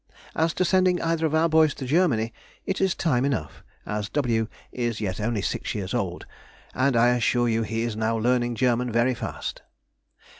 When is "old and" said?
5.93-6.95